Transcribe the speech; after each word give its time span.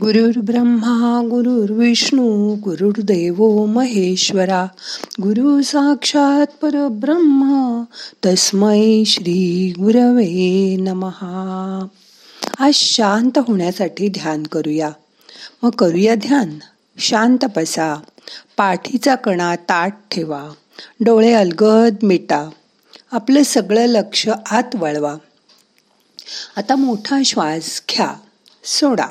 गुरुर् 0.00 0.38
ब्रह्मा 0.38 1.22
गुरुर्विष्णू 1.30 2.54
गुरुर्देव 2.54 3.66
महेश्वरा. 3.66 4.66
गुरु 5.22 5.62
साक्षात 5.62 6.46
परब्रह्म 6.46 7.82
तस्मै 8.26 9.02
श्री 9.06 9.72
गुरवे 9.78 10.76
नमहा. 10.76 11.86
आज 12.58 12.74
शांत 12.74 13.38
होण्यासाठी 13.38 14.08
ध्यान 14.08 14.42
करूया. 14.42 14.90
मग 15.62 15.70
करूया 15.70 16.14
ध्यान. 16.14 16.58
शांत 16.98 17.44
बसा. 17.56 17.94
पाठीचा 18.56 19.14
कणा 19.14 19.56
ताट 19.56 19.94
ठेवा. 20.10 20.48
डोळे 21.00 21.32
अलगद 21.32 21.94
मिटा. 22.02 22.48
आपलं 23.12 23.42
सगळं 23.42 23.86
लक्ष 23.86 24.28
आत 24.50 24.76
वळवा. 24.76 25.14
आता 26.56 26.74
मोठा 26.76 27.22
श्वास 27.24 27.82
घ्या. 27.90 28.14
सोडा. 28.64 29.06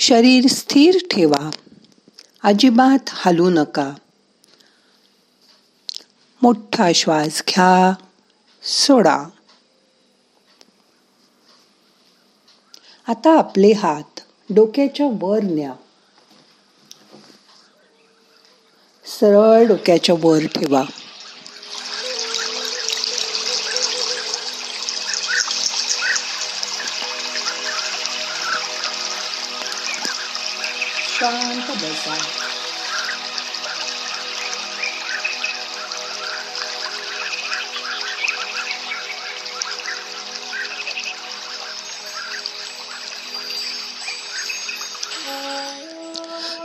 शरीर 0.00 0.46
स्थिर 0.46 0.98
ठेवा. 1.10 1.50
अजिबात 2.42 3.10
हलू 3.12 3.50
नका. 3.50 3.92
मोठा 6.42 6.92
श्वास 6.94 7.42
घ्या. 7.48 7.94
सोडा. 8.62 9.24
आता 13.08 13.38
आपले 13.38 13.72
हात 13.72 14.20
डोक्याच्या 14.50 15.06
वर 15.20 15.40
न्या. 15.42 15.72
सरळ 19.04 19.66
डोक्याच्या 19.66 20.14
वर 20.18 20.46
ठेवा. 20.46 20.82
शांत 31.80 32.48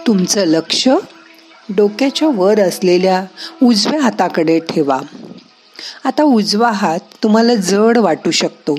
तुमचं 0.08 0.46
लक्ष 0.46 0.88
डोक्याच्या 1.70 2.28
वर 2.34 2.60
असलेल्या 2.60 3.26
उजव्या 3.64 4.02
हाताकडे 4.02 4.60
ठेवा. 4.60 5.00
आता 6.04 6.24
उजवा 6.24 6.72
हात 6.72 7.00
तुम्हाला 7.24 7.56
जड 7.56 7.98
वाटू 7.98 8.32
शकतो. 8.32 8.76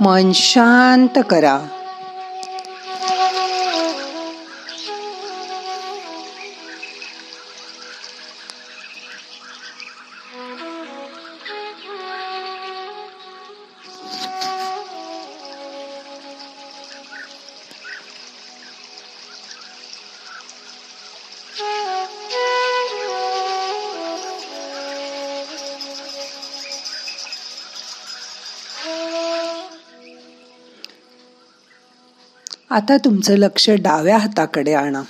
मन 0.00 0.32
शांत 0.34 1.22
करा. 1.30 1.79
आता 32.70 32.96
तुमचं 32.96 33.36
लक्ष 33.36 33.70
डाव्या 33.70 34.18
हाताकडे 34.18 34.72
आणा. 34.72 35.02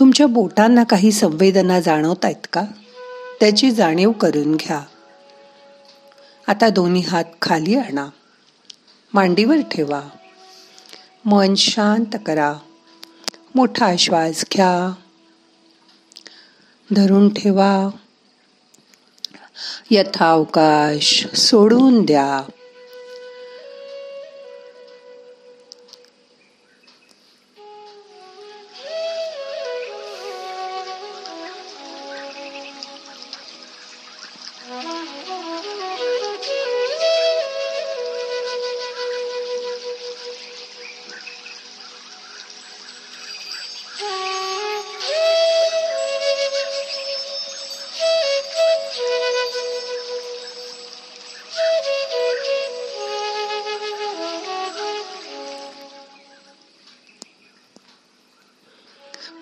तुमच्या 0.00 0.26
बोटांना 0.26 0.84
काही 0.84 1.12
संवेदना 1.12 1.80
जाणवत 1.80 2.24
आहेत 2.24 2.46
का? 2.52 2.64
त्याची 3.40 3.70
जाणीव 3.70 4.10
करून 4.10 4.56
घ्या. 4.56 4.80
आता 6.46 6.68
दोन्ही 6.68 7.02
हात 7.02 7.24
खाली 7.42 7.74
आणा. 7.74 8.06
मांडीवर 9.14 9.56
ठेवा. 9.56 10.02
मन 11.24 11.54
शांत 11.54 12.16
करा. 12.26 12.54
मोठा 13.54 13.96
श्वास 13.96 14.44
घ्या. 14.52 14.94
धरून 16.96 17.34
ठेवा. 17.34 17.88
यथावकाश 19.90 21.26
सोडून 21.26 22.04
द्या. 22.04 22.50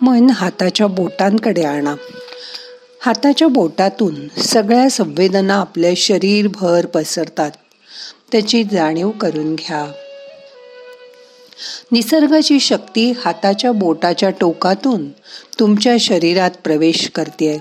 मन 0.03 0.31
हाताच्या 0.31 0.87
बोटांकडे 0.87 1.63
आणा. 1.63 1.95
हाताच्या 3.01 3.49
बोटातून 3.49 4.29
सगळ्या 4.29 4.91
संवेदना 4.91 5.55
आपल्या 5.55 5.91
शरीरभर 5.97 6.87
पसरतात. 6.87 7.51
त्याची 8.33 8.65
जाणीव 8.65 9.11
करून 9.11 9.55
घ्या. 9.55 9.93
निसर्गाची 11.93 12.61
शक्ती 12.61 13.11
हाताच्या 13.11 13.73
बोटाच्या 13.73 14.31
टोकातून 14.31 15.11
तुमच्या 15.61 15.97
शरीरात 16.01 16.51
प्रवेश 16.65 17.11
करते. 17.15 17.59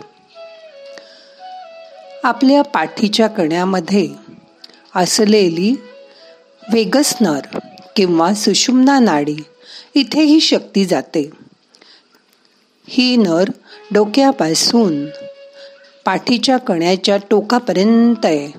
आपल्या 2.24 2.62
पाठीच्या 2.62 3.28
कण्यामध्ये 3.28 4.08
असलेली 4.96 5.76
वेगसनर 6.74 7.58
किंवा 7.96 8.34
सुषुम्ना 8.34 9.00
नाडी 9.00 9.36
इथे 9.96 10.22
ही 10.22 10.40
शक्ती 10.40 10.86
जाते. 10.86 11.45
ही 12.88 13.16
नर 13.16 13.44
डोक्यापासून 13.92 15.06
पाठीच्या 16.06 16.58
कण्याच्या 16.58 17.18
टोकापर्यंत 17.30 18.26
आहे. 18.26 18.52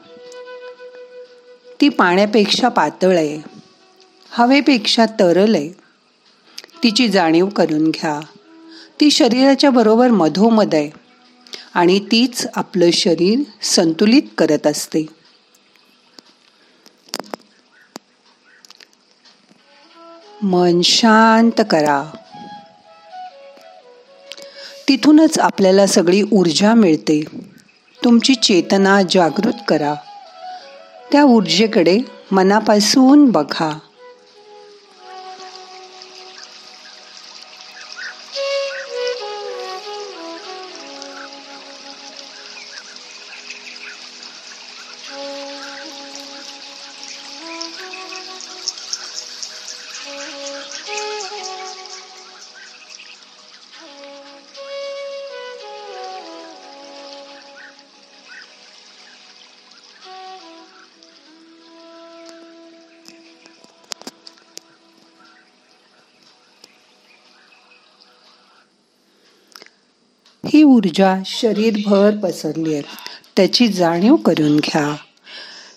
ती 1.80 1.88
पाण्यापेक्षा 1.88 2.68
पातळ 2.68 3.16
आहे. 3.16 3.42
हवेपेक्षा 4.30 5.06
तरल 5.06 5.54
आहे. 5.54 5.72
तिची 6.82 7.08
जाणीव 7.08 7.46
करून 7.46 7.90
घ्या. 7.90 8.20
ती 9.00 9.10
शरीराच्या 9.10 9.70
बरोबर 9.70 10.08
मधोमध 10.08 10.74
आहे 10.74 10.90
आणि 11.74 11.98
तीच 11.98 12.46
आपलं 12.54 12.90
शरीर 12.90 13.38
संतुलित 13.62 14.22
करत 14.38 14.66
असते. 14.66 15.06
मन 20.42 20.80
शांत 20.82 21.60
करा. 21.70 22.16
तिथूनच 24.88 25.38
आपल्याला 25.38 25.86
सगळी 25.86 26.22
ऊर्जा 26.32 26.74
मिळते. 26.74 27.24
तुमची 28.04 28.34
चेतना 28.34 29.02
जागृत 29.10 29.52
करा. 29.68 29.94
त्या 31.12 31.22
ऊर्जेकडे 31.24 31.98
मनापासून 32.32 33.30
बघा. 33.30 33.78
ही 70.48 70.62
ऊर्जा 70.62 71.16
शरीरभर 71.26 72.16
पसरली 72.16 72.74
आहे. 72.74 72.82
त्याची 73.36 73.68
जाणीव 73.68 74.16
करून 74.16 74.56
घ्या. 74.56 74.96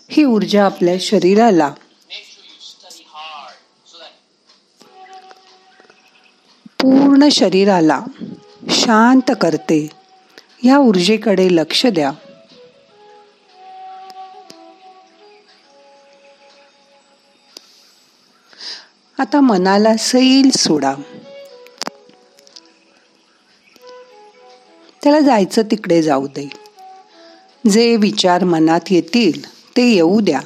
ही 0.10 0.24
ऊर्जा 0.24 0.66
आपल्या 0.66 0.96
शरीराला 1.00 1.74
पूर्ण 6.82 7.30
शरीराला 7.30 8.02
शांत 8.70 9.32
करते. 9.42 9.90
या 10.64 10.78
ऊर्जेकडे 10.78 11.48
लक्ष 11.52 11.86
द्या. 11.86 12.12
आता 19.20 19.40
मनाला 19.40 19.98
सैल 19.98 20.50
सोडा. 20.58 20.96
त्याला 25.04 25.20
जायचं 25.20 25.62
तिकडे 25.62 26.02
जाऊ 26.02 26.28
दे. 26.28 26.50
जे 27.70 27.96
विचार 27.96 28.44
मनात 28.44 28.80
येतील 28.90 29.50
ते 29.78 29.94
येऊ 29.94 30.20
द्या. 30.20 30.40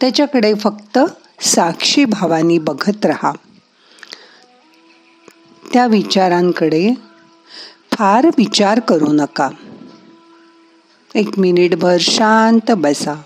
त्याच्याकडे 0.00 0.54
फक्त 0.54 0.98
साक्षी 1.40 2.04
भावानी 2.04 2.58
बघत 2.58 3.06
राहा. 3.06 3.32
त्या 5.72 5.86
विचारांकडे 5.86 6.94
फार 7.92 8.26
विचार 8.26 8.80
करू 8.80 9.12
नका. 9.12 9.50
एक 11.14 11.38
मिनिटभर 11.38 11.96
शांत 12.00 12.70
बसा. 12.70 13.22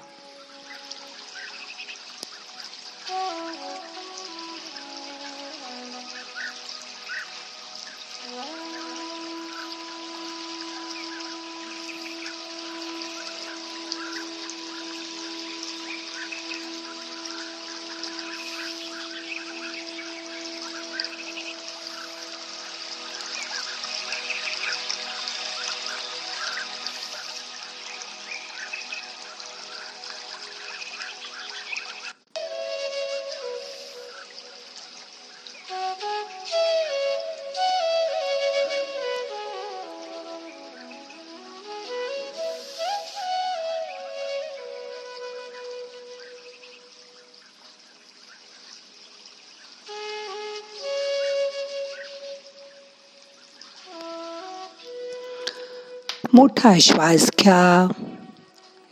मोठा 56.34 56.72
श्वास 56.80 57.30
घ्या. 57.40 57.92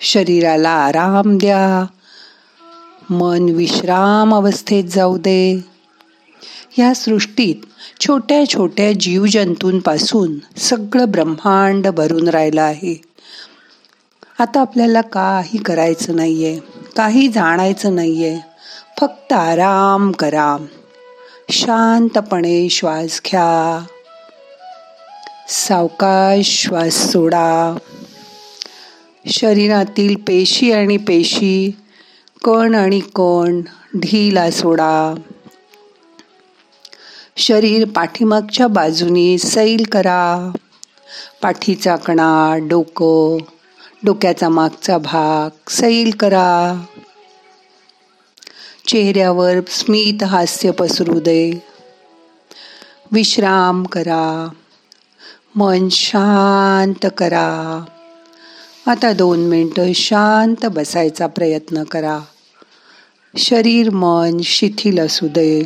शरीराला 0.01 0.71
आराम 0.71 1.39
द्या. 1.39 1.87
मन 3.11 3.43
विश्राम 3.43 4.35
अवस्थेत 4.35 4.85
जाऊ 4.85 5.19
दे. 5.19 5.65
या 6.79 6.95
सृष्टीत 6.95 7.55
छोट्या 8.01 8.49
छोट्या 8.49 8.93
जीवजंतूंपासून 8.93 10.39
सगळं 10.57 11.11
ब्रह्मांड 11.11 11.87
भरून 11.87 12.29
राहिलं 12.29 12.63
आहे. 12.63 13.03
आता 14.39 14.61
आपल्याला 14.61 15.01
काही 15.01 15.59
करायचं 15.59 16.17
नाहीये 16.17 16.59
काही 16.97 17.29
जाणायचं 17.29 17.95
नाहीये. 17.95 18.39
फक्त 19.01 19.33
आराम 19.33 20.13
करा. 20.13 20.57
शांतपणे 21.51 22.69
श्वास 22.69 23.21
घ्या. 23.27 23.85
सावकाश 25.53 26.47
श्वास 26.47 27.13
सोडा. 27.13 27.77
शरीरातील 29.27 30.17
पेशी 30.17 30.73
आणि 30.73 30.97
पेशी 30.97 31.71
कण 32.45 32.75
आणि 32.75 33.01
कण 33.01 33.61
ढीला 33.99 34.51
सोडा. 34.51 35.15
शरीर 37.37 37.89
पाठीमागच्या 37.89 38.67
बाजूने 38.67 39.39
सैल 39.39 39.85
करा. 39.93 40.53
पाठीचा 41.43 41.97
कणा 41.97 42.59
डोकं 42.63 43.39
डोक्याचा 44.05 44.49
मागचा 44.49 44.99
भाग 44.99 45.71
सैल 45.71 46.11
करा. 46.11 46.85
चेहऱ्यावर 48.89 49.55
स्मित 49.69 50.23
हास्य 50.23 50.71
पसरू 50.71 51.21
दे. 51.21 51.63
विश्राम 53.13 53.85
करा. 53.85 54.49
मन 55.55 55.89
शांत 55.89 57.07
करा. 57.19 57.85
आता 58.87 59.13
दोन 59.13 59.41
मिनटं 59.41 59.93
शांत 59.93 60.67
बसायचा 60.67 61.27
प्रयत्न 61.27 61.85
करा. 61.85 62.19
शरीर 63.37 63.91
मन 63.91 64.41
शिथिल 64.41 64.99
असू 64.99 65.29
दे. 65.29 65.63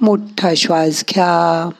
मोठा 0.00 0.54
श्वास 0.54 1.04
घ्या. 1.10 1.70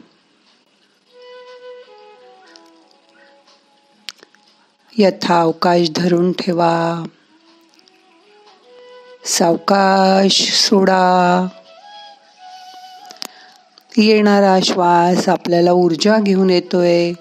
यथा 4.98 5.40
अवकाश 5.40 5.90
धरून 5.96 6.32
ठेवा. 6.32 7.04
सावकाश 9.24 10.52
सोडा. 10.68 11.46
येणारा 13.96 14.58
श्वास 14.64 15.28
आपल्याला 15.28 15.72
ऊर्जा 15.72 16.20
घेऊन 16.20 16.50
येतोय. 16.50 17.12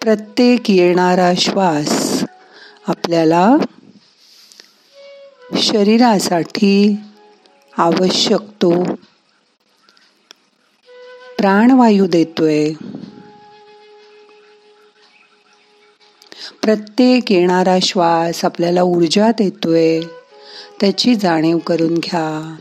प्रत्येक 0.00 0.70
येणारा 0.70 1.32
श्वास 1.38 2.24
आपल्याला 2.86 3.56
शरीरासाठी 5.56 6.96
आवश्यक 7.78 8.40
तो 8.40 8.84
प्राणवायू 11.38 12.06
देतोय. 12.06 12.72
प्रत्येक 16.62 17.32
येणारा 17.32 17.78
श्वास 17.82 18.44
आपल्याला 18.44 18.82
ऊर्जा 18.82 19.30
देतोय. 19.30 20.00
त्याची 20.80 21.14
जाणीव 21.14 21.58
करून 21.58 21.94
घ्या. 21.94 22.56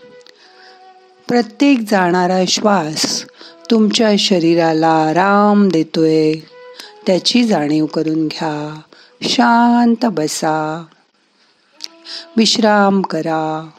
प्रत्येक 1.31 1.79
जाणारा 1.91 2.39
श्वास 2.47 3.25
तुमच्या 3.71 4.11
शरीराला 4.19 4.89
आराम 4.89 5.69
देतोय. 5.69 6.33
त्याची 7.07 7.43
जाणीव 7.43 7.85
करून 7.85 8.27
घ्या. 8.27 8.79
शांत 9.21 10.05
बसा. 10.05 10.85
विश्राम 12.37 13.01
करा. 13.01 13.69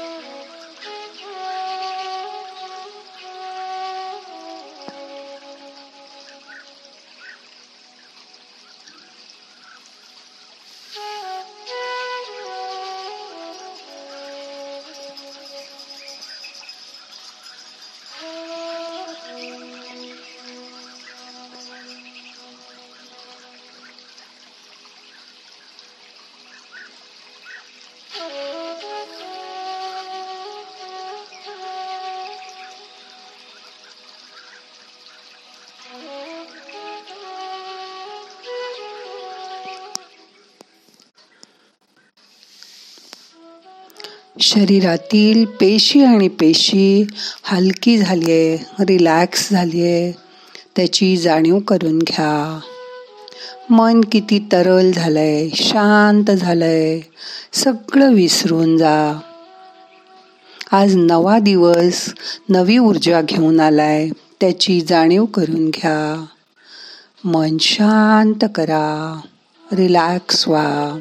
Oh. 0.00 0.27
शरीरातील 44.40 45.44
पेशी 45.44 46.04
आणि 46.04 46.28
पेशी 46.28 47.06
हलकी 47.42 47.98
झाली 47.98 48.32
आहे 48.32 48.58
रिलॅक्स 48.80 49.50
झाली 49.50 49.82
आहे 49.82 50.12
त्याची 50.76 51.16
जाणीव 51.16 51.58
करून 51.58 51.98
घ्या. 51.98 52.60
मन 53.70 54.00
किती 54.00 54.38
तरल 54.38 54.92
झालंय 54.92 55.48
शांत 55.54 56.30
झालंय. 56.30 57.00
सगळं 57.52 58.14
विसरून 58.14 58.78
जा. 58.78 59.20
आज 60.72 60.96
नवा 60.96 61.38
दिवस 61.38 62.14
नवी 62.48 62.78
ऊर्जा 62.78 63.22
घेऊन 63.22 63.60
आलाय 63.60 64.08
त्याची 64.40 64.80
जाणीव 64.80 65.24
करून 65.24 65.70
घ्या. 65.70 66.24
मन 67.24 67.56
शांत 67.60 68.44
करा 68.54 69.20
रिलॅक्स 69.72 70.48
व्हा. 70.48 70.98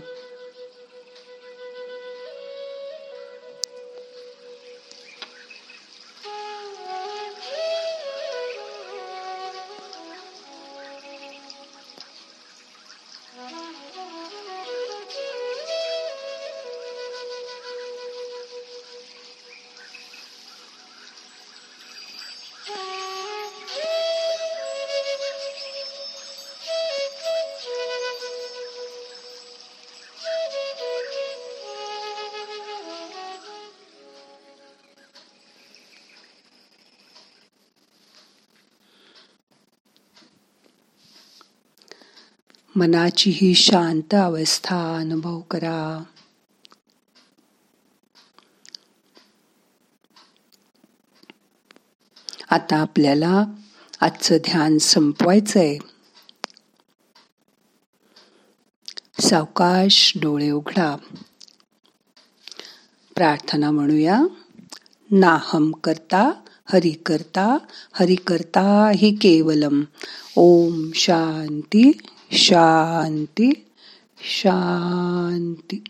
मनाची 42.77 43.29
ही 43.29 43.53
शांत 43.53 44.13
अवस्था 44.13 44.97
अनुभव 44.97 45.39
करा. 45.39 46.03
आता 52.49 52.75
आपल्याला 52.75 53.45
आजचं 54.01 54.37
ध्यान 54.37 54.77
संपवायचंय. 54.77 55.77
सावकाश 59.19 60.13
डोळे 60.21 60.51
उघडा. 60.51 60.95
प्रार्थना 63.15 63.71
म्हणूया. 63.71 64.21
नाहम 65.11 65.71
करता 65.71 66.31
हरि 66.65 66.91
करता 66.91 67.57
हरि 67.93 68.15
करता 68.15 68.91
हि 68.95 69.15
केवलम. 69.15 69.83
ओम 70.35 70.91
शांती. 70.95 71.91
शांती 72.31 73.51
शांती. 74.21 75.83